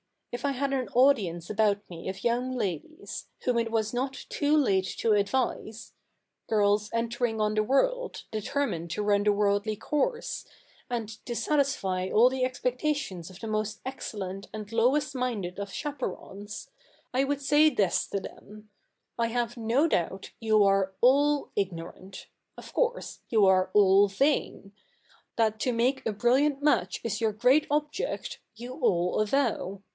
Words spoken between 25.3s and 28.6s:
That to make a briUiant match is your great object,